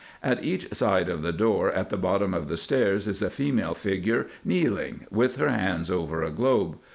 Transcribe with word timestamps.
At 0.23 0.43
each 0.43 0.73
side 0.73 1.09
of 1.09 1.21
the 1.21 1.31
door 1.31 1.71
at 1.71 1.91
the 1.91 1.95
bottom 1.95 2.33
of 2.33 2.47
the 2.47 2.57
stairs 2.57 3.07
is 3.07 3.21
a 3.21 3.29
female 3.29 3.75
figure 3.75 4.25
kneeling, 4.43 5.05
with 5.11 5.35
her 5.35 5.49
hands 5.49 5.91
over 5.91 6.23
a 6.23 6.31
globe. 6.31 6.79